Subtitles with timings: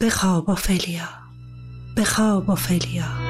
[0.00, 1.08] بخواب فلیا
[1.96, 3.27] بخواب فلیا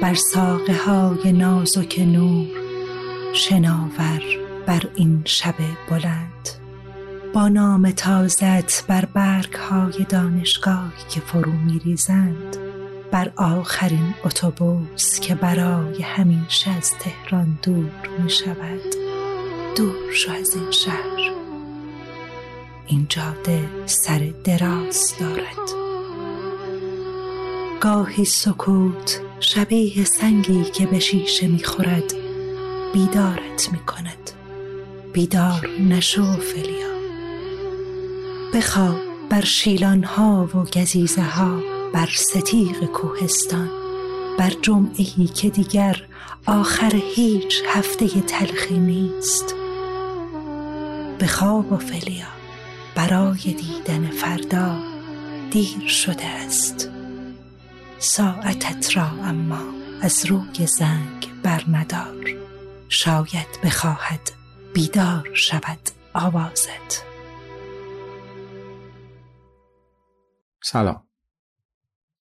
[0.00, 2.46] بر ساقه های نازک نور
[3.32, 4.22] شناور
[4.66, 5.54] بر این شب
[5.90, 6.48] بلند.
[7.34, 12.56] با نام تازت بر برگ های دانشگاهی که فرو می ریزند
[13.10, 18.80] بر آخرین اتوبوس که برای همیشه از تهران دور می شود
[19.76, 21.32] دور شو از این شهر.
[22.86, 25.70] این جاده سر دراز دارد.
[27.80, 32.14] گاهی سکوت شبیه سنگی که به شیشه می‌خورد
[32.92, 34.30] بیدارت می‌کند.
[35.12, 36.90] بیدار نشو فلیا.
[38.54, 38.96] بخواب
[39.30, 41.60] بر شیلان ها و گزیزه ها
[41.94, 43.70] بر ستیق کوهستان
[44.38, 46.02] بر جمعه که دیگر
[46.46, 49.54] آخر هیچ هفته تلخی نیست.
[51.20, 52.26] بخواب و فلیا
[52.94, 54.76] برای دیدن فردا
[55.50, 56.90] دیر شده است.
[58.02, 59.64] ساعتت را اما
[60.02, 62.26] از روی زنگ بر ندار
[62.88, 64.20] شاید بخواهد
[64.74, 65.78] بیدار شود
[66.14, 67.04] آوازت
[70.62, 71.02] سلام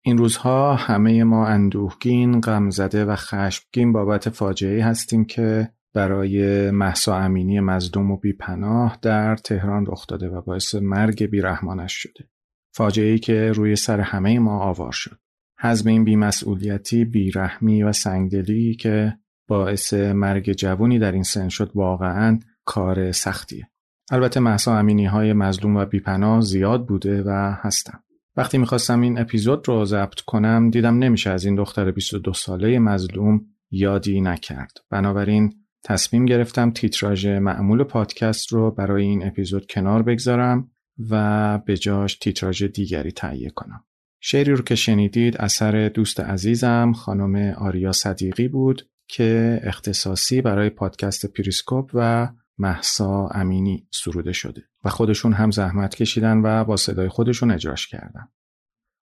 [0.01, 7.59] این روزها همه ما اندوهگین، غمزده و خشمگین بابت فاجعه هستیم که برای محسا امینی
[7.59, 12.29] مزدوم و بیپناه در تهران رخ داده و باعث مرگ بیرحمانش شده.
[12.71, 15.19] فاجعه ای که روی سر همه ما آوار شد.
[15.61, 22.39] حزم این بیمسئولیتی، بیرحمی و سنگدلی که باعث مرگ جوونی در این سن شد واقعا
[22.65, 23.67] کار سختیه.
[24.11, 28.03] البته محسا امینی های مظلوم و بیپناه زیاد بوده و هستم.
[28.35, 33.45] وقتی می‌خواستم این اپیزود رو ضبط کنم دیدم نمیشه از این دختر 22 ساله مظلوم
[33.71, 34.77] یادی نکرد.
[34.89, 35.53] بنابراین
[35.83, 40.71] تصمیم گرفتم تیتراژ معمول پادکست رو برای این اپیزود کنار بگذارم
[41.09, 43.83] و به جاش تیتراژ دیگری تهیه کنم.
[44.19, 51.25] شعری رو که شنیدید اثر دوست عزیزم خانم آریا صدیقی بود که اختصاصی برای پادکست
[51.25, 57.51] پریسکوپ و مهسا امینی سروده شده و خودشون هم زحمت کشیدن و با صدای خودشون
[57.51, 58.27] اجراش کردن.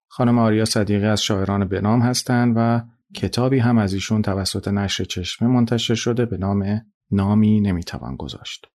[0.07, 2.81] خانم آریا صدیقی از شاعران بنام هستند و
[3.15, 8.67] کتابی هم از ایشون توسط نشر چشمه منتشر شده به نام نامی نمی‌توان گذاشت.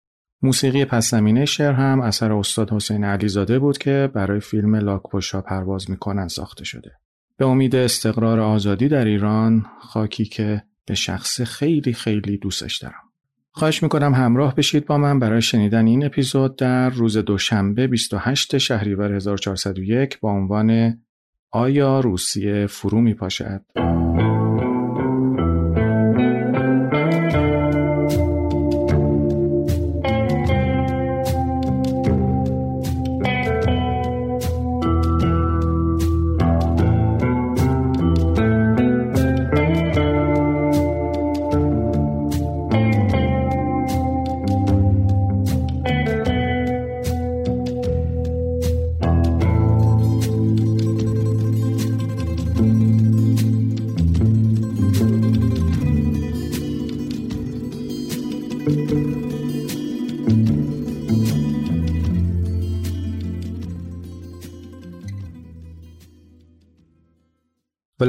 [0.43, 5.91] موسیقی پس زمینه شعر هم اثر استاد حسین علیزاده بود که برای فیلم لاکپشا پرواز
[5.91, 6.93] می‌کنن ساخته شده.
[7.37, 13.03] به امید استقرار آزادی در ایران خاکی که به شخص خیلی خیلی دوستش دارم.
[13.53, 19.13] خواهش می‌کنم همراه بشید با من برای شنیدن این اپیزود در روز دوشنبه 28 شهریور
[19.13, 20.99] 1401 با عنوان
[21.53, 23.15] آیا روسیه فرو می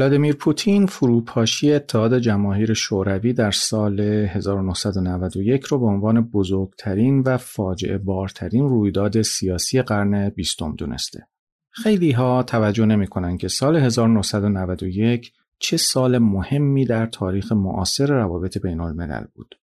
[0.01, 7.97] ولادیمیر پوتین فروپاشی اتحاد جماهیر شوروی در سال 1991 رو به عنوان بزرگترین و فاجعه
[7.97, 11.27] بارترین رویداد سیاسی قرن بیستم دونسته.
[11.69, 18.57] خیلی ها توجه نمی کنن که سال 1991 چه سال مهمی در تاریخ معاصر روابط
[18.57, 19.55] بین الملل بود.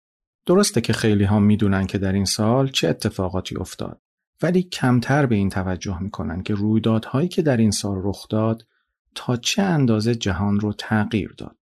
[0.45, 4.01] درسته که خیلی ها می‌دونن که در این سال چه اتفاقاتی افتاد
[4.43, 8.63] ولی کمتر به این توجه می‌کنن که رویدادهایی که در این سال رخ داد
[9.15, 11.55] تا چه اندازه جهان رو تغییر داد.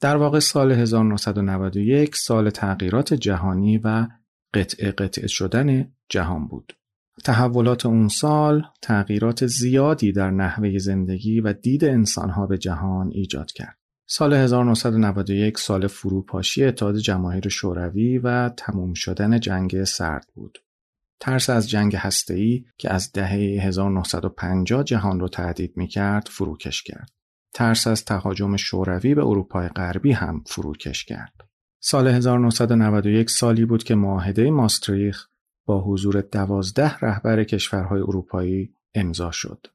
[0.00, 4.06] در واقع سال 1991 سال تغییرات جهانی و
[4.54, 6.72] قطع قطع شدن جهان بود.
[7.24, 13.78] تحولات اون سال تغییرات زیادی در نحوه زندگی و دید انسانها به جهان ایجاد کرد.
[14.06, 20.58] سال 1991 سال فروپاشی اتحاد جماهیر شوروی و تموم شدن جنگ سرد بود.
[21.20, 23.32] ترس از جنگ هسته‌ای که از دهه
[23.66, 27.10] 1950 جهان رو تهدید می‌کرد فروکش کرد.
[27.54, 31.34] ترس از تهاجم شوروی به اروپای غربی هم فروکش کرد.
[31.80, 35.26] سال 1991 سالی بود که معاهده ماستریخ
[35.66, 39.66] با حضور دوازده رهبر کشورهای اروپایی امضا شد.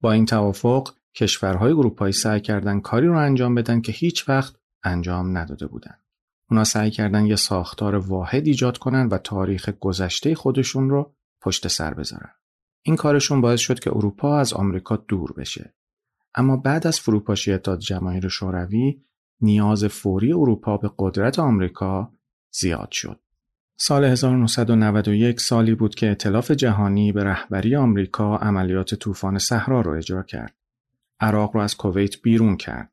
[0.00, 4.54] با این توافق کشورهای اروپایی سعی کردند کاری رو انجام بدن که هیچ وقت
[4.84, 6.07] انجام نداده بودند.
[6.50, 11.94] اونا سعی کردن یه ساختار واحد ایجاد کنن و تاریخ گذشته خودشون رو پشت سر
[11.94, 12.30] بذارن.
[12.82, 15.74] این کارشون باعث شد که اروپا از آمریکا دور بشه.
[16.34, 19.02] اما بعد از فروپاشی اتحاد جماهیر شوروی
[19.40, 22.12] نیاز فوری اروپا به قدرت آمریکا
[22.50, 23.20] زیاد شد.
[23.76, 30.22] سال 1991 سالی بود که اطلاف جهانی به رهبری آمریکا عملیات طوفان صحرا رو اجرا
[30.22, 30.54] کرد.
[31.20, 32.92] عراق رو از کویت بیرون کرد.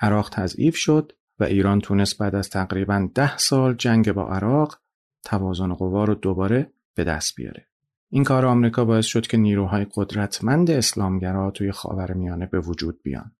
[0.00, 4.78] عراق تضعیف شد و ایران تونست بعد از تقریبا ده سال جنگ با عراق
[5.24, 7.66] توازن قوا رو دوباره به دست بیاره.
[8.10, 13.32] این کار آمریکا باعث شد که نیروهای قدرتمند اسلامگرا توی خاورمیانه به وجود بیان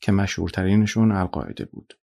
[0.00, 1.94] که مشهورترینشون القاعده بود.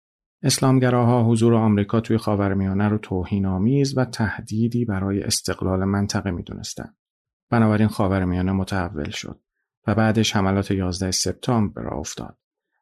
[0.42, 6.96] اسلامگراها حضور آمریکا توی خاورمیانه رو توهینآمیز و تهدیدی برای استقلال منطقه می‌دونستند.
[7.50, 9.40] بنابراین خاورمیانه متحول شد
[9.86, 12.38] و بعدش حملات 11 سپتامبر را افتاد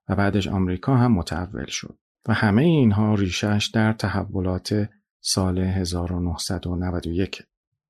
[0.09, 4.89] و بعدش آمریکا هم متحول شد و همه اینها ریشش در تحولات
[5.21, 7.43] سال 1991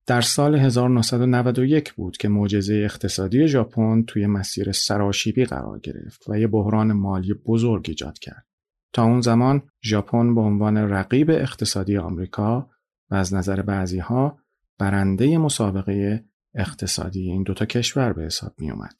[0.06, 6.46] در سال 1991 بود که معجزه اقتصادی ژاپن توی مسیر سراشیبی قرار گرفت و یه
[6.46, 8.46] بحران مالی بزرگ ایجاد کرد.
[8.92, 12.70] تا اون زمان ژاپن به عنوان رقیب اقتصادی آمریکا
[13.10, 14.38] و از نظر بعضی ها
[14.78, 16.24] برنده مسابقه
[16.54, 18.94] اقتصادی این دوتا کشور به حساب می اومد.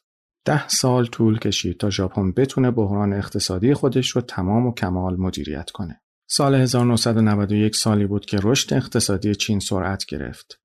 [0.47, 5.71] ده سال طول کشید تا ژاپن بتونه بحران اقتصادی خودش رو تمام و کمال مدیریت
[5.71, 6.01] کنه.
[6.29, 10.61] سال 1991 سالی بود که رشد اقتصادی چین سرعت گرفت.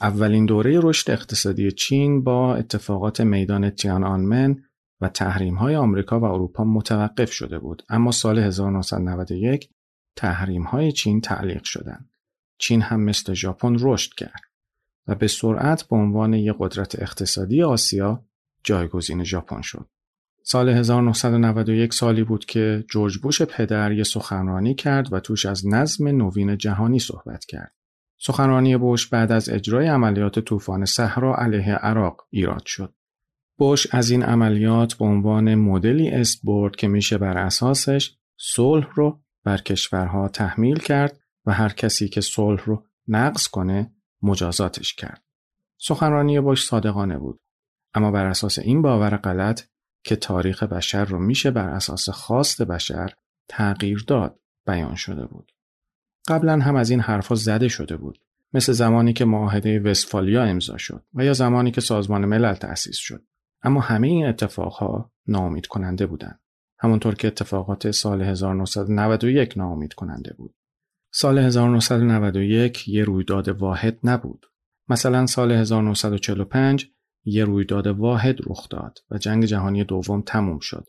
[0.00, 4.56] اولین دوره رشد اقتصادی چین با اتفاقات میدان تیان آنمن
[5.00, 9.70] و تحریم های آمریکا و اروپا متوقف شده بود اما سال 1991
[10.16, 12.10] تحریم های چین تعلیق شدند.
[12.58, 14.40] چین هم مثل ژاپن رشد کرد
[15.06, 18.24] و به سرعت به عنوان یک قدرت اقتصادی آسیا
[18.66, 19.88] جایگزین ژاپن شد.
[20.42, 26.08] سال 1991 سالی بود که جورج بوش پدر یه سخنرانی کرد و توش از نظم
[26.08, 27.72] نوین جهانی صحبت کرد.
[28.18, 32.94] سخنرانی بوش بعد از اجرای عملیات طوفان صحرا علیه عراق ایراد شد.
[33.58, 39.20] بوش از این عملیات به عنوان مدلی است برد که میشه بر اساسش صلح رو
[39.44, 43.92] بر کشورها تحمیل کرد و هر کسی که صلح رو نقض کنه
[44.22, 45.22] مجازاتش کرد.
[45.78, 47.40] سخنرانی بوش صادقانه بود.
[47.96, 49.62] اما بر اساس این باور غلط
[50.04, 53.12] که تاریخ بشر رو میشه بر اساس خواست بشر
[53.48, 55.52] تغییر داد بیان شده بود.
[56.28, 58.18] قبلا هم از این حرفها زده شده بود.
[58.52, 63.24] مثل زمانی که معاهده وستفالیا امضا شد و یا زمانی که سازمان ملل تأسیس شد.
[63.62, 66.40] اما همه این اتفاقها ناامید کننده بودند.
[66.78, 70.54] همونطور که اتفاقات سال 1991 ناامید کننده بود.
[71.12, 74.46] سال 1991 یه رویداد واحد نبود.
[74.88, 76.95] مثلا سال 1945
[77.26, 80.86] یه رویداد واحد رخ داد و جنگ جهانی دوم تموم شد.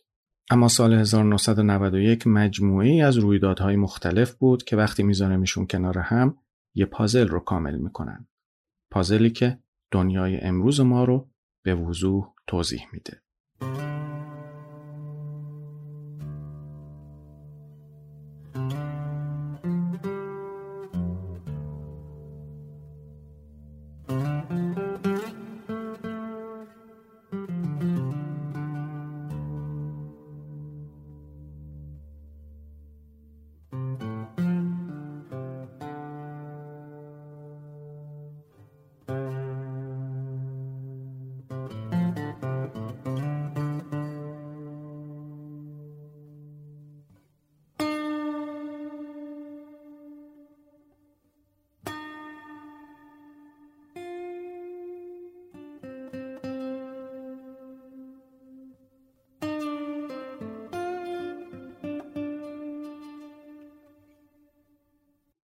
[0.50, 6.38] اما سال 1991 مجموعه ای از رویدادهای مختلف بود که وقتی میذارمشون کنار هم
[6.76, 8.28] یه پازل رو کامل می‌کنن.
[8.92, 9.60] پازلی که
[9.92, 11.30] دنیای امروز ما رو
[11.64, 13.22] به وضوح توضیح میده.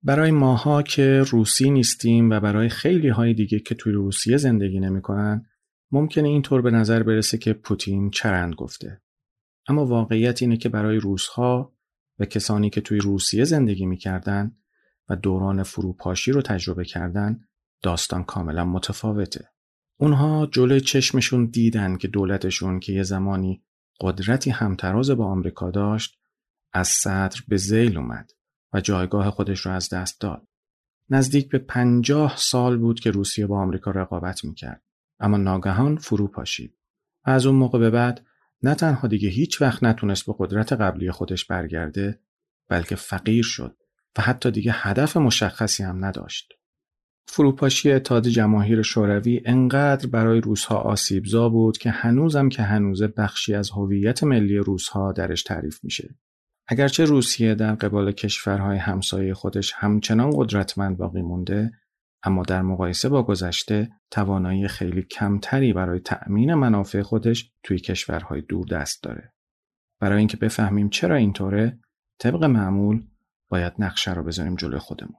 [0.04, 5.46] برای ماها که روسی نیستیم و برای خیلی های دیگه که توی روسیه زندگی نمی‌کنن
[5.92, 9.02] ممکنه اینطور به نظر برسه که پوتین چرند گفته.
[9.68, 11.74] اما واقعیت اینه که برای روسها
[12.20, 14.56] و کسانی که توی روسیه زندگی می‌کردن
[15.10, 17.40] و دوران فروپاشی رو تجربه کردن
[17.82, 19.50] داستان کاملا متفاوته.
[19.98, 23.64] اونها جلوی چشمشون دیدن که دولتشون که یه زمانی
[24.02, 26.20] قدرتی همتراز با آمریکا داشت
[26.74, 28.32] از صدر به زیل اومد
[28.74, 30.48] و جایگاه خودش رو از دست داد.
[31.10, 34.84] نزدیک به پنجاه سال بود که روسیه با آمریکا رقابت می‌کرد
[35.20, 36.78] اما ناگهان فرو پاشید
[37.26, 38.26] و از اون موقع به بعد
[38.64, 42.20] نه تنها دیگه هیچ وقت نتونست به قدرت قبلی خودش برگرده
[42.70, 43.78] بلکه فقیر شد
[44.18, 46.54] و حتی دیگه هدف مشخصی هم نداشت.
[47.28, 53.70] فروپاشی اتحاد جماهیر شوروی انقدر برای روسها آسیبزا بود که هنوزم که هنوزه بخشی از
[53.70, 56.16] هویت ملی روسها درش تعریف میشه.
[56.68, 61.72] اگرچه روسیه در قبال کشورهای همسایه خودش همچنان قدرتمند باقی مونده
[62.24, 68.66] اما در مقایسه با گذشته توانایی خیلی کمتری برای تأمین منافع خودش توی کشورهای دور
[68.68, 69.34] دست داره.
[70.00, 71.80] برای اینکه بفهمیم چرا اینطوره
[72.20, 73.04] طبق معمول
[73.50, 75.16] باید نقشه رو بذاریم جلوی خودمون.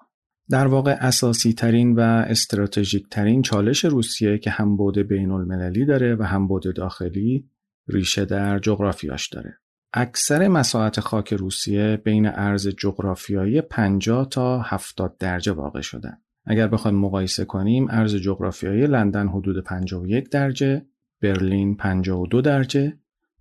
[0.51, 6.15] در واقع اساسی ترین و استراتژیک ترین چالش روسیه که هم بود بین المللی داره
[6.15, 7.51] و هم بود داخلی
[7.89, 9.59] ریشه در جغرافیاش داره.
[9.97, 16.19] اکثر مساحت خاک روسیه بین عرض جغرافیایی 50 تا 70 درجه واقع شدن.
[16.45, 20.87] اگر بخوایم مقایسه کنیم عرض جغرافیایی لندن حدود 51 درجه،
[21.23, 22.99] برلین 52 درجه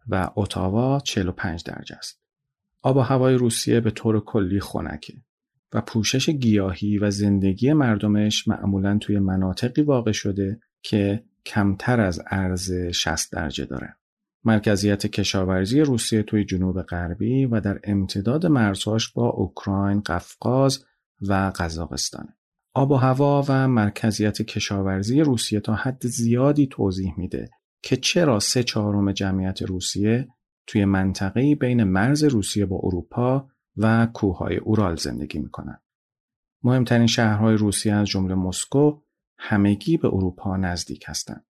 [0.08, 2.22] و اتاوا 45 درجه است.
[2.82, 5.14] آب و هوای روسیه به طور کلی خنکه
[5.74, 12.72] و پوشش گیاهی و زندگی مردمش معمولا توی مناطقی واقع شده که کمتر از عرض
[12.72, 13.96] 60 درجه داره.
[14.46, 20.86] مرکزیت کشاورزی روسیه توی جنوب غربی و در امتداد مرزهاش با اوکراین، قفقاز
[21.22, 22.38] و قزاقستانه.
[22.74, 27.50] آب و هوا و مرکزیت کشاورزی روسیه تا حد زیادی توضیح میده
[27.84, 30.28] که چرا سه چهارم جمعیت روسیه
[30.68, 35.80] توی منطقه‌ای بین مرز روسیه با اروپا و کوههای اورال زندگی می‌کنن.
[36.64, 39.02] مهمترین شهرهای روسیه از جمله مسکو
[39.38, 41.46] همگی به اروپا نزدیک هستند.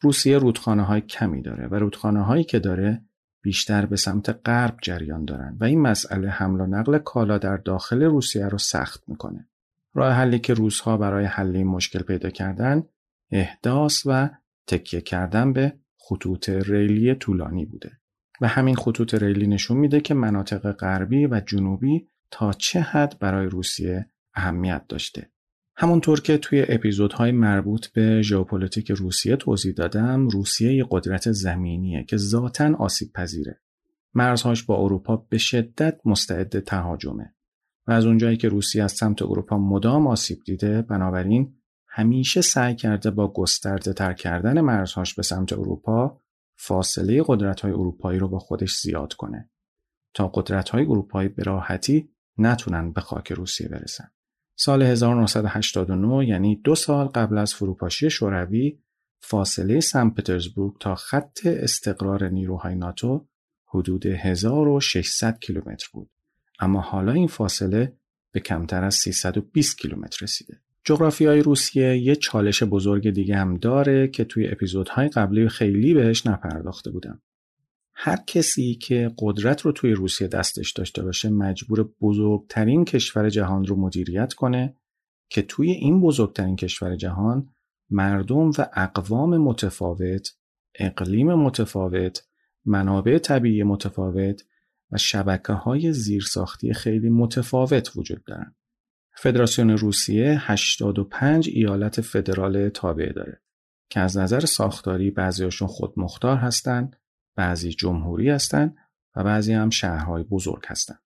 [0.00, 3.02] روسیه رودخانه های کمی داره و رودخانه هایی که داره
[3.42, 8.02] بیشتر به سمت غرب جریان دارن و این مسئله حمل و نقل کالا در داخل
[8.02, 9.48] روسیه رو سخت می‌کنه.
[9.94, 12.82] راه حلی که روزها برای حل این مشکل پیدا کردن
[13.30, 14.30] احداث و
[14.66, 17.92] تکیه کردن به خطوط ریلی طولانی بوده
[18.40, 23.46] و همین خطوط ریلی نشون میده که مناطق غربی و جنوبی تا چه حد برای
[23.46, 25.30] روسیه اهمیت داشته.
[25.80, 32.16] همونطور که توی اپیزودهای مربوط به ژئوپلیتیک روسیه توضیح دادم، روسیه یه قدرت زمینیه که
[32.16, 33.60] ذاتا آسیب پذیره.
[34.14, 37.34] مرزهاش با اروپا به شدت مستعد تهاجمه.
[37.86, 41.54] و از اونجایی که روسیه از سمت اروپا مدام آسیب دیده بنابراین
[41.86, 46.20] همیشه سعی کرده با گسترده تر کردن مرزهاش به سمت اروپا
[46.56, 49.50] فاصله قدرت های اروپایی رو با خودش زیاد کنه
[50.14, 54.10] تا قدرت های اروپایی به راحتی نتونن به خاک روسیه برسن.
[54.60, 58.78] سال 1989 یعنی دو سال قبل از فروپاشی شوروی
[59.20, 63.26] فاصله سن پترزبورگ تا خط استقرار نیروهای ناتو
[63.66, 66.10] حدود 1600 کیلومتر بود.
[66.60, 67.92] اما حالا این فاصله
[68.32, 70.60] به کمتر از 320 کیلومتر رسیده.
[71.20, 76.90] های روسیه یه چالش بزرگ دیگه هم داره که توی اپیزودهای قبلی خیلی بهش نپرداخته
[76.90, 77.20] بودم.
[78.00, 83.76] هر کسی که قدرت رو توی روسیه دستش داشته باشه مجبور بزرگترین کشور جهان رو
[83.76, 84.76] مدیریت کنه
[85.30, 87.48] که توی این بزرگترین کشور جهان
[87.90, 90.28] مردم و اقوام متفاوت،
[90.74, 92.28] اقلیم متفاوت،
[92.64, 94.44] منابع طبیعی متفاوت
[94.90, 98.54] و شبکه های زیرساختی خیلی متفاوت وجود دارن.
[99.16, 103.42] فدراسیون روسیه 85 ایالت فدرال تابع داره
[103.90, 106.96] که از نظر ساختاری بعضیاشون خودمختار هستند،
[107.38, 108.76] بعضی جمهوری هستند
[109.16, 111.02] و بعضی هم شهرهای بزرگ هستند.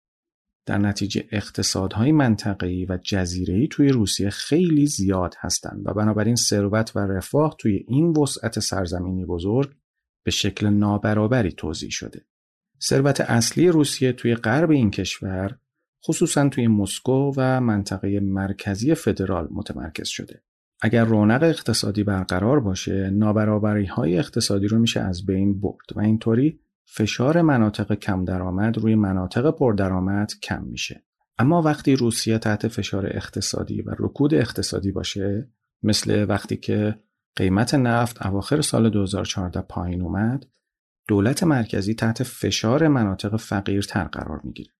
[0.66, 6.98] در نتیجه اقتصادهای منطقه‌ای و جزیره‌ای توی روسیه خیلی زیاد هستند و بنابراین ثروت و
[6.98, 9.74] رفاه توی این وسعت سرزمینی بزرگ
[10.24, 12.24] به شکل نابرابری توضیح شده.
[12.82, 15.58] ثروت اصلی روسیه توی غرب این کشور
[16.06, 20.42] خصوصا توی مسکو و منطقه مرکزی فدرال متمرکز شده.
[20.80, 26.60] اگر رونق اقتصادی برقرار باشه، نابرابری های اقتصادی رو میشه از بین برد و اینطوری
[26.84, 31.04] فشار مناطق کم درآمد روی مناطق پردرآمد کم میشه.
[31.38, 35.48] اما وقتی روسیه تحت فشار اقتصادی و رکود اقتصادی باشه،
[35.82, 36.98] مثل وقتی که
[37.36, 40.46] قیمت نفت اواخر سال 2014 پایین اومد،
[41.08, 44.70] دولت مرکزی تحت فشار مناطق فقیرتر قرار می‌گیره.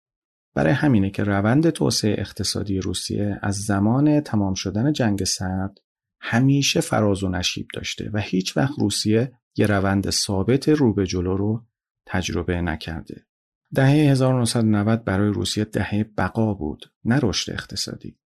[0.55, 5.81] برای همینه که روند توسعه اقتصادی روسیه از زمان تمام شدن جنگ سرد
[6.21, 11.37] همیشه فراز و نشیب داشته و هیچ وقت روسیه یه روند ثابت رو به جلو
[11.37, 11.67] رو
[12.07, 13.27] تجربه نکرده.
[13.75, 18.19] دهه 1990 برای روسیه دهه بقا بود، نه رشد اقتصادی.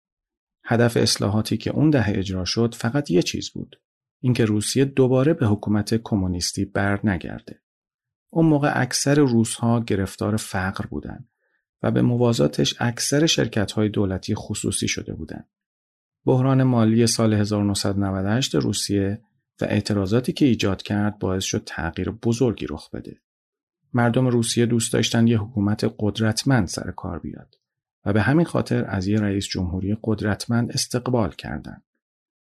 [0.65, 3.81] هدف اصلاحاتی که اون دهه اجرا شد فقط یه چیز بود.
[4.21, 7.63] اینکه روسیه دوباره به حکومت کمونیستی بر نگرده.
[8.31, 11.29] اون موقع اکثر روسها گرفتار فقر بودند
[11.83, 15.49] و به موازاتش اکثر شرکت های دولتی خصوصی شده بودند.
[16.25, 19.23] بحران مالی سال 1998 روسیه
[19.61, 23.21] و اعتراضاتی که ایجاد کرد باعث شد تغییر بزرگی رخ بده.
[23.93, 27.55] مردم روسیه دوست داشتن یه حکومت قدرتمند سر کار بیاد
[28.05, 31.85] و به همین خاطر از یه رئیس جمهوری قدرتمند استقبال کردند.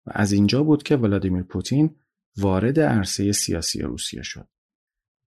[0.05, 1.95] و از اینجا بود که ولادیمیر پوتین
[2.37, 4.47] وارد عرصه سیاسی روسیه شد.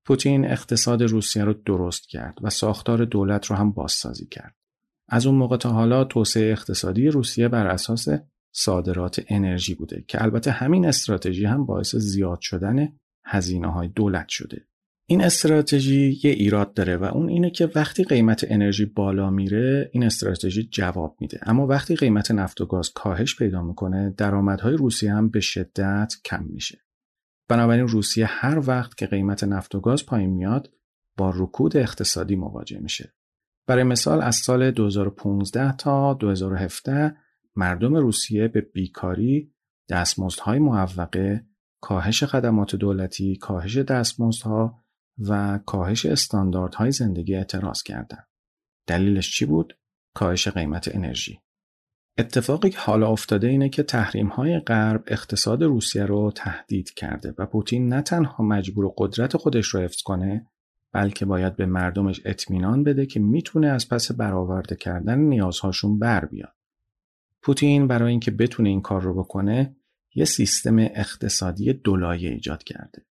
[0.05, 4.57] پوتین اقتصاد روسیه رو درست کرد و ساختار دولت رو هم بازسازی کرد.
[5.09, 8.09] از اون موقع تا حالا توسعه اقتصادی روسیه بر اساس
[8.57, 12.89] صادرات انرژی بوده که البته همین استراتژی هم باعث زیاد شدن
[13.25, 14.67] هزینه های دولت شده.
[15.07, 20.05] این استراتژی یه ایراد داره و اون اینه که وقتی قیمت انرژی بالا میره این
[20.05, 21.41] استراتژی جواب میده.
[21.43, 26.45] اما وقتی قیمت نفت و گاز کاهش پیدا می‌کنه درآمدهای روسیه هم به شدت کم
[26.45, 26.79] میشه.
[27.49, 30.71] بنابراین روسیه هر وقت که قیمت نفت و گاز پایین میاد
[31.17, 33.15] با رکود اقتصادی مواجه میشه.
[33.67, 37.17] برای مثال از سال 2015 تا 2017
[37.57, 39.55] مردم روسیه به بیکاری
[39.89, 41.47] دستمزدهای معوقه
[41.81, 44.85] کاهش خدمات دولتی کاهش دستمزدها
[45.19, 48.29] و کاهش استانداردهای زندگی اعتراض کردند.
[48.87, 49.79] دلیلش چی بود؟
[50.15, 51.41] کاهش قیمت انرژی.
[52.19, 57.47] اتفاقی که حالا افتاده اینه که تحریم های غرب اقتصاد روسیه رو تهدید کرده و
[57.47, 60.47] پوتین نه تنها مجبور قدرت خودش رو حفظ کنه
[60.93, 66.55] بلکه باید به مردمش اطمینان بده که می‌تونه از پس برآورده کردن نیازهاشون بر بیاد.
[67.45, 69.77] پوتین برای اینکه بتونه این کار رو بکنه
[70.15, 73.07] یه سیستم اقتصادی دولایه ایجاد کرده.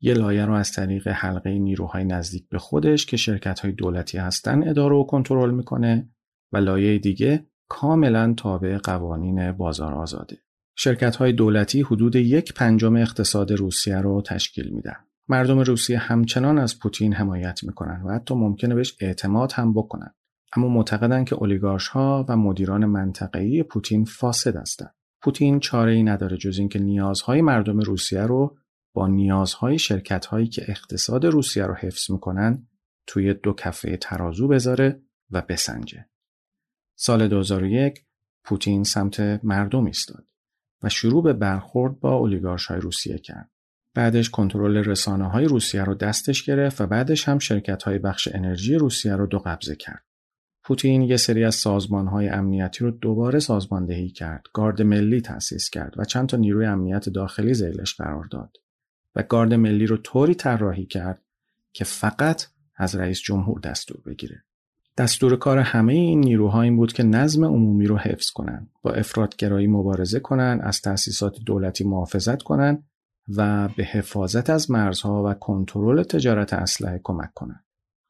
[0.00, 4.68] یه لایه رو از طریق حلقه نیروهای نزدیک به خودش که شرکت های دولتی هستن
[4.68, 6.10] اداره و کنترل می‌کنه
[6.52, 10.36] و لایه دیگه کاملا تابع قوانین بازار آزاده.
[10.76, 14.96] شرکت های دولتی حدود یک پنجم اقتصاد روسیه رو تشکیل میدن.
[15.28, 20.14] مردم روسیه همچنان از پوتین حمایت می‌کنن و حتی ممکنه بهش اعتماد هم بکنن.
[20.56, 24.94] اما معتقدن که اولیگارش ها و مدیران منطقه‌ای پوتین فاسد هستند.
[25.22, 28.56] پوتین چاره ای نداره جز اینکه نیازهای مردم روسیه رو
[28.94, 32.66] با نیازهای شرکت هایی که اقتصاد روسیه رو حفظ می‌کنن
[33.06, 36.06] توی دو کفه ترازو بذاره و بسنجه.
[36.96, 38.04] سال 2001
[38.44, 40.26] پوتین سمت مردم ایستاد
[40.82, 43.50] و شروع به برخورد با اولیگارش های روسیه کرد.
[43.94, 48.74] بعدش کنترل رسانه های روسیه رو دستش گرفت و بعدش هم شرکت های بخش انرژی
[48.74, 50.04] روسیه رو دو قبضه کرد.
[50.64, 55.94] پوتین یه سری از سازمان های امنیتی رو دوباره سازماندهی کرد، گارد ملی تأسیس کرد
[55.96, 58.56] و چند تا نیروی امنیت داخلی زیلش قرار داد.
[59.16, 61.22] و گارد ملی رو طوری طراحی کرد
[61.72, 62.46] که فقط
[62.76, 64.44] از رئیس جمهور دستور بگیره.
[64.96, 69.66] دستور کار همه این نیروها این بود که نظم عمومی رو حفظ کنن، با افرادگرایی
[69.66, 72.82] مبارزه کنن، از تأسیسات دولتی محافظت کنن
[73.36, 77.64] و به حفاظت از مرزها و کنترل تجارت اسلحه کمک کنند.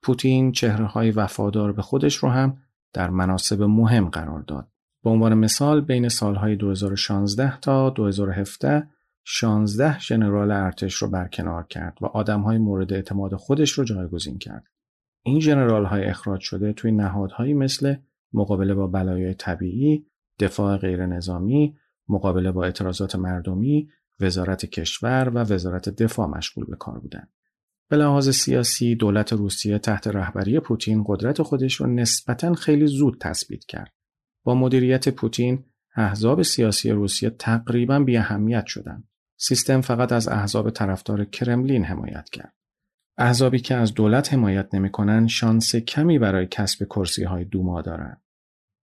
[0.04, 2.56] پوتین چهره های وفادار به خودش رو هم
[2.92, 4.68] در مناسب مهم قرار داد.
[5.04, 8.88] به عنوان مثال بین سالهای 2016 تا 2017
[9.24, 14.64] 16 ژنرال ارتش رو برکنار کرد و آدمهای مورد اعتماد خودش رو جایگزین کرد.
[15.22, 17.94] این ژنرال های اخراج شده توی نهادهایی مثل
[18.32, 20.06] مقابله با بلایای طبیعی،
[20.38, 21.76] دفاع غیر نظامی،
[22.08, 23.88] مقابله با اعتراضات مردمی،
[24.20, 27.28] وزارت کشور و وزارت دفاع مشغول به کار بودند.
[27.88, 33.64] به لحاظ سیاسی دولت روسیه تحت رهبری پوتین قدرت خودش رو نسبتا خیلی زود تثبیت
[33.64, 33.92] کرد.
[34.44, 35.64] با مدیریت پوتین
[35.96, 39.08] احزاب سیاسی روسیه تقریبا بی اهمیت شدند.
[39.36, 42.54] سیستم فقط از احزاب طرفدار کرملین حمایت کرد.
[43.18, 48.22] احزابی که از دولت حمایت نمی‌کنن شانس کمی برای کسب کرسی های دوما دارند.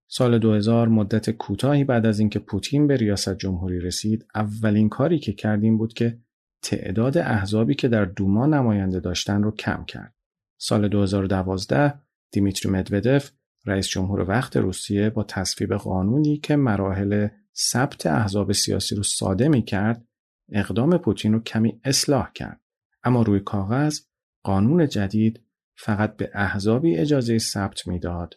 [0.09, 5.33] سال 2000 مدت کوتاهی بعد از اینکه پوتین به ریاست جمهوری رسید، اولین کاری که
[5.33, 6.19] کردیم بود که
[6.63, 10.15] تعداد احزابی که در دوما نماینده داشتن رو کم کرد.
[10.59, 11.95] سال 2012
[12.33, 13.33] دیمیتری مدودف
[13.67, 19.63] رئیس جمهور وقت روسیه با تصویب قانونی که مراحل ثبت احزاب سیاسی رو ساده می
[19.63, 20.07] کرد
[20.53, 22.61] اقدام پوتین رو کمی اصلاح کرد
[23.05, 24.01] اما روی کاغذ
[24.43, 25.41] قانون جدید
[25.77, 28.35] فقط به احزابی اجازه ثبت می‌داد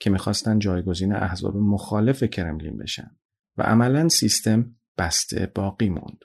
[0.00, 3.16] که می‌خواستن جایگزین احزاب مخالف کرملین بشن
[3.56, 6.24] و عملا سیستم بسته باقی موند.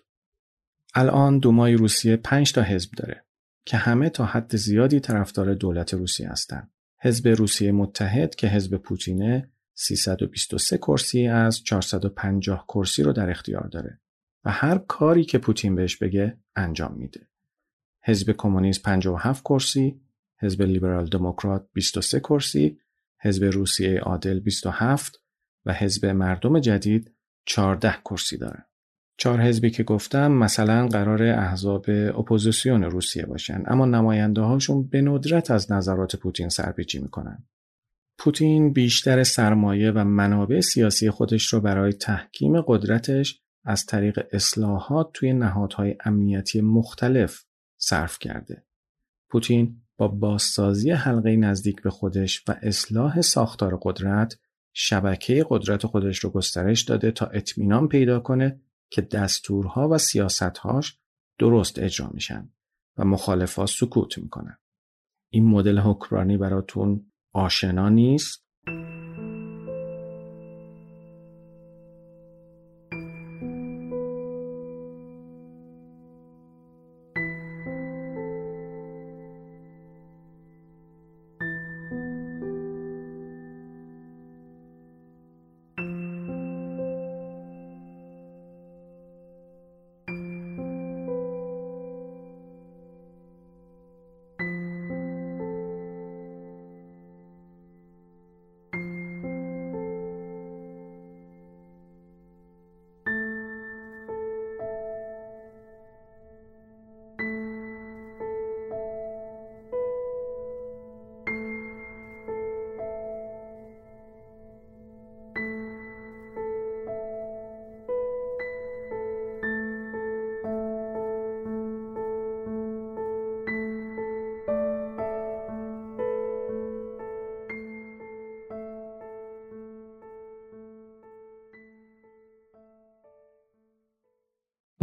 [0.98, 3.26] الان دومای روسیه 5 تا حزب داره
[3.66, 6.72] که همه تا حد زیادی طرفدار دولت روسیه هستند.
[7.02, 14.00] حزب روسیه متحد که حزب پوتینه 323 کرسی از 450 کرسی رو در اختیار داره
[14.46, 17.28] و هر کاری که پوتین بهش بگه انجام میده.
[18.04, 20.02] حزب کمونیست 57 کرسی،
[20.42, 22.80] حزب لیبرال دموکرات 23 کرسی،
[23.22, 25.22] حزب روسیه عادل 27
[25.66, 28.66] و حزب مردم جدید 14 کرسی داره.
[29.18, 35.52] چهار حزبی که گفتم مثلا قرار احزاب اپوزیسیون روسیه باشن اما نماینده هاشون به ندرت
[35.52, 37.48] از نظرات پوتین سرپیچی می‌کنن.
[38.18, 45.34] پوتین بیشتر سرمایه و منابع سیاسی خودش رو برای تحکیم قدرتش از طریق اصلاحات توی
[45.34, 47.44] نهادهای امنیتی مختلف
[47.78, 48.66] صرف کرده.
[49.30, 54.38] پوتین با بازسازی حلقه نزدیک به خودش و اصلاح ساختار قدرت
[54.74, 58.62] شبکه قدرت خودش رو گسترش داده تا اطمینان پیدا کنه
[58.96, 61.00] که دستورها و سیاستهاش
[61.40, 62.50] درست اجرا میشن
[62.98, 64.58] و مخالفا سکوت می‌کنن.
[65.30, 68.45] این مدل حکمرانی براتون آشنا نیست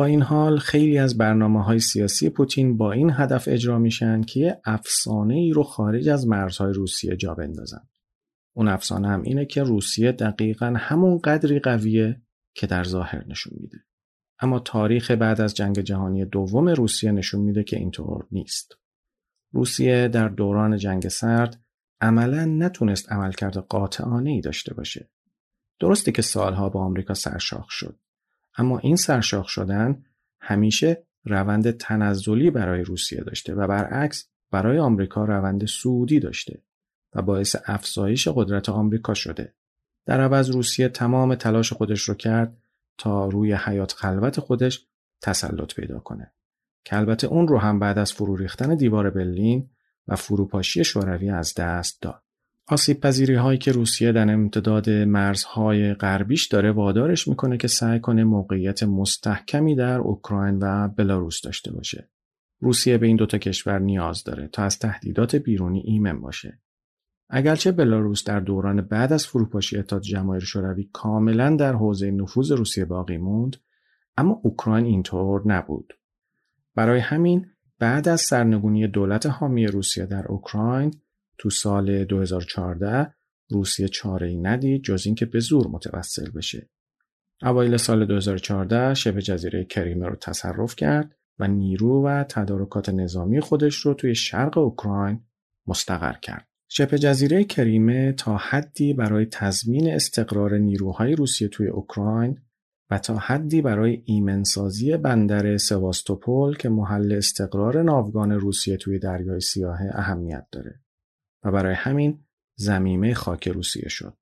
[0.03, 4.41] با این حال خیلی از برنامه های سیاسی پوتین با این هدف اجرا میشن که
[4.41, 7.89] یه افسانه ای رو خارج از مرزهای روسیه جا بندازن.
[8.57, 12.23] اون افسانه هم اینه که روسیه دقیقا همون قدری قویه
[12.55, 13.79] که در ظاهر نشون میده.
[14.41, 18.79] اما تاریخ بعد از جنگ جهانی دوم روسیه نشون میده که اینطور نیست.
[19.53, 21.65] روسیه در دوران جنگ سرد
[22.01, 25.11] عملا نتونست عملکرد قاطعانه ای داشته باشه.
[25.81, 27.99] درسته که سالها با آمریکا سرشاخ شد
[28.57, 30.05] اما این سرشاخ شدن
[30.41, 36.63] همیشه روند تنزلی برای روسیه داشته و برعکس برای آمریکا روند سعودی داشته
[37.15, 39.55] و باعث افزایش قدرت آمریکا شده.
[40.07, 42.57] در عوض روسیه تمام تلاش خودش رو کرد
[42.99, 44.87] تا روی حیات خلوت خودش
[45.21, 46.33] تسلط پیدا کنه.
[46.85, 49.71] که البته اون رو هم بعد از فرو ریختن دیوار برلین
[50.09, 52.22] و فروپاشی شوروی از دست داد.
[52.73, 58.25] آسیب پذیری هایی که روسیه در امتداد مرزهای غربیش داره وادارش می‌کنه که سعی کنه
[58.25, 62.09] موقعیت مستحکمی در اوکراین و بلاروس داشته باشه.
[62.61, 66.61] روسیه به این دوتا کشور نیاز داره تا از تهدیدات بیرونی ایمن باشه.
[67.31, 72.85] اگرچه بلاروس در دوران بعد از فروپاشی اتحاد جماهیر شوروی کاملا در حوزه نفوذ روسیه
[72.85, 73.57] باقی موند،
[74.17, 75.95] اما اوکراین اینطور نبود.
[76.75, 77.47] برای همین
[77.79, 80.95] بعد از سرنگونی دولت حامی روسیه در اوکراین
[81.43, 83.15] تو سال 2014
[83.51, 86.69] روسیه چاره ای ندید جز اینکه به زور متوسل بشه.
[87.43, 93.77] اوایل سال 2014 شبه جزیره کریمه رو تصرف کرد و نیرو و تدارکات نظامی خودش
[93.77, 95.21] رو توی شرق اوکراین
[95.67, 96.49] مستقر کرد.
[96.69, 102.39] شبه جزیره کریمه تا حدی برای تضمین استقرار نیروهای روسیه توی اوکراین
[102.91, 109.81] و تا حدی برای ایمنسازی بندر سواستوپول که محل استقرار ناوگان روسیه توی دریای سیاه
[109.93, 110.82] اهمیت داره.
[111.45, 112.25] و برای همین
[112.55, 114.17] زمیمه خاک روسیه شد.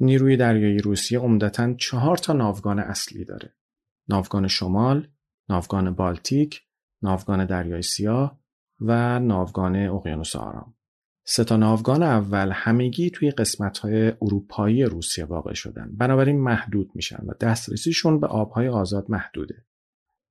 [0.00, 3.54] نیروی دریایی روسیه عمدتا چهار تا ناوگان اصلی داره.
[4.08, 5.08] ناوگان شمال،
[5.48, 6.62] ناوگان بالتیک،
[7.02, 8.40] ناوگان دریای سیاه
[8.80, 10.74] و ناوگان اقیانوس آرام.
[11.24, 15.90] سه تا ناوگان اول همگی توی قسمت‌های اروپایی روسیه واقع شدن.
[15.96, 19.66] بنابراین محدود میشن و دسترسیشون به آبهای آزاد محدوده.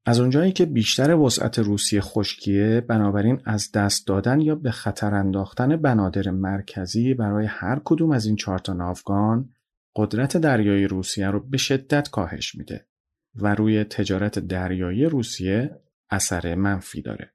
[0.05, 5.75] از اونجایی که بیشتر وسعت روسیه خشکیه بنابراین از دست دادن یا به خطر انداختن
[5.75, 9.49] بنادر مرکزی برای هر کدوم از این چهار تا ناوگان
[9.95, 12.87] قدرت دریایی روسیه رو به شدت کاهش میده
[13.35, 17.33] و روی تجارت دریایی روسیه اثر منفی داره.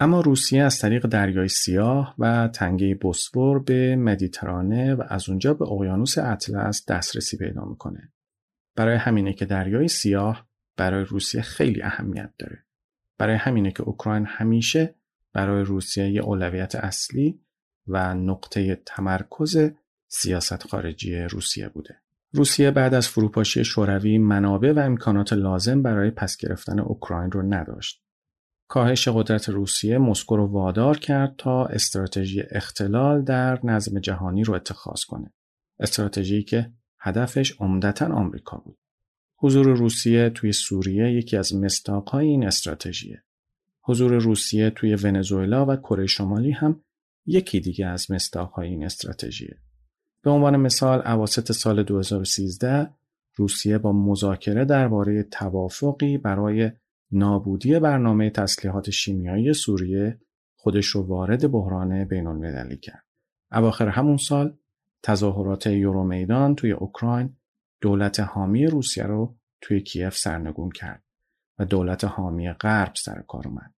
[0.00, 5.64] اما روسیه از طریق دریای سیاه و تنگه بوسفور به مدیترانه و از اونجا به
[5.72, 8.12] اقیانوس اطلس دسترسی پیدا می‌کنه.
[8.76, 12.64] برای همینه که دریای سیاه برای روسیه خیلی اهمیت داره.
[13.18, 14.94] برای همینه که اوکراین همیشه
[15.32, 17.40] برای روسیه یه اولویت اصلی
[17.86, 19.70] و نقطه تمرکز
[20.08, 22.00] سیاست خارجی روسیه بوده.
[22.32, 28.02] روسیه بعد از فروپاشی شوروی منابع و امکانات لازم برای پس گرفتن اوکراین رو نداشت.
[28.68, 35.04] کاهش قدرت روسیه مسکو رو وادار کرد تا استراتژی اختلال در نظم جهانی رو اتخاذ
[35.04, 35.32] کنه.
[35.80, 38.78] استراتژی که هدفش عمدتا آمریکا بود.
[39.36, 43.22] حضور روسیه توی سوریه یکی از مستاقهای این استراتژیه.
[43.82, 46.80] حضور روسیه توی ونزوئلا و کره شمالی هم
[47.26, 49.58] یکی دیگه از مستاقهای این استراتژیه.
[50.22, 52.90] به عنوان مثال اواسط سال 2013
[53.34, 56.70] روسیه با مذاکره درباره توافقی برای
[57.12, 60.20] نابودی برنامه تسلیحات شیمیایی سوریه
[60.56, 63.04] خودش رو وارد بحران بین المللی کرد.
[63.52, 64.56] اواخر همون سال
[65.02, 67.36] تظاهرات یورومیدان توی اوکراین
[67.80, 71.04] دولت حامی روسیه رو توی کیف سرنگون کرد
[71.58, 73.74] و دولت حامی غرب سر کار اومد.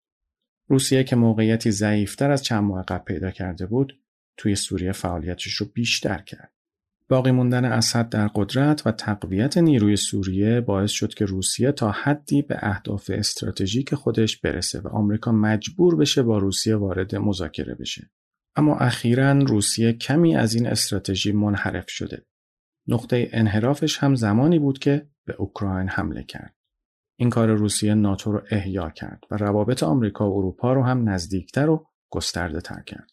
[0.69, 3.99] روسیه که موقعیتی ضعیفتر از چند ماه قبل پیدا کرده بود
[4.37, 6.53] توی سوریه فعالیتش رو بیشتر کرد.
[7.09, 12.41] باقی موندن اسد در قدرت و تقویت نیروی سوریه باعث شد که روسیه تا حدی
[12.41, 18.09] به اهداف استراتژیک خودش برسه و آمریکا مجبور بشه با روسیه وارد مذاکره بشه.
[18.55, 22.25] اما اخیرا روسیه کمی از این استراتژی منحرف شده.
[22.87, 26.55] نقطه انحرافش هم زمانی بود که به اوکراین حمله کرد.
[27.19, 31.69] این کار روسیه ناتو رو احیا کرد و روابط آمریکا و اروپا رو هم نزدیکتر
[31.69, 33.09] و گسترده تر کرد.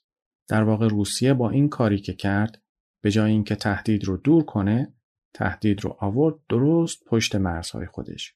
[0.48, 2.62] در واقع روسیه با این کاری که کرد
[3.02, 4.94] به جای اینکه تهدید رو دور کنه
[5.34, 8.34] تهدید رو آورد درست پشت مرزهای خودش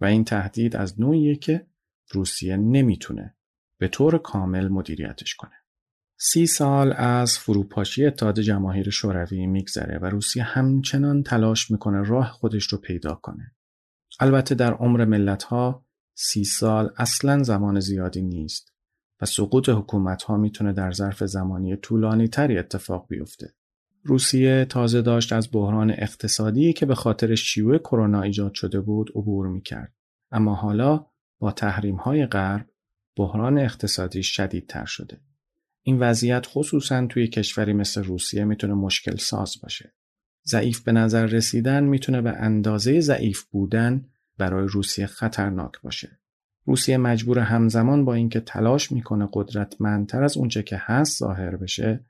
[0.00, 1.66] و این تهدید از نوعیه که
[2.10, 3.36] روسیه نمی‌تونه
[3.78, 5.59] به طور کامل مدیریتش کنه.
[6.22, 12.64] سی سال از فروپاشی اتحاد جماهیر شوروی میگذره و روسیه همچنان تلاش می‌کنه راه خودش
[12.64, 13.54] رو پیدا کنه.
[14.20, 18.72] البته در عمر ملت ها سی سال اصلا زمان زیادی نیست
[19.20, 23.54] و سقوط حکومت ها می‌تونه در ظرف زمانی طولانی تری اتفاق بیفته.
[24.04, 29.48] روسیه تازه داشت از بحران اقتصادی که به خاطر شیوع کرونا ایجاد شده بود عبور
[29.48, 29.94] می‌کرد.
[30.30, 31.06] اما حالا
[31.38, 32.66] با تحریم های غرب
[33.16, 35.20] بحران اقتصادی شدیدتر شده.
[35.82, 39.92] این وضعیت خصوصا توی کشوری مثل روسیه می‌تونه مشکل ساز باشه.
[40.46, 44.04] ضعیف به نظر رسیدن می‌تونه به اندازه ضعیف بودن
[44.38, 46.18] برای روسیه خطرناک باشه.
[46.64, 52.04] روسیه مجبور همزمان با اینکه تلاش می‌کنه قدرتمندتر از اونچه که هست ظاهر بشه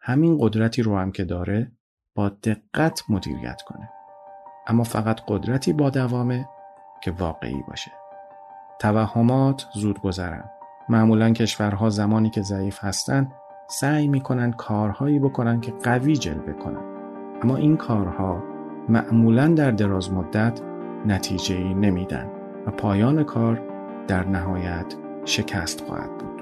[0.00, 1.72] همین قدرتی رو هم که داره
[2.14, 3.88] با دقت مدیریت کنه
[4.66, 6.48] اما فقط قدرتی با دوامه
[7.04, 7.90] که واقعی باشه
[8.80, 10.50] توهمات زود گذرن
[10.88, 13.32] معمولا کشورها زمانی که ضعیف هستن
[13.68, 16.84] سعی می‌کنن کارهایی بکنن که قوی جلوه کنن
[17.42, 18.42] اما این کارها
[18.88, 20.60] معمولا در دراز مدت
[21.06, 22.30] نتیجه نمیدن
[22.66, 23.62] و پایان کار
[24.08, 24.94] در نهایت
[25.24, 26.35] شکست خواهد بود.